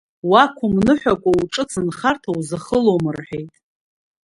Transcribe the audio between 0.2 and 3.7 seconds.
Уақәымныҳәакәа уҿыц нхарҭа узахылом рҳәеит.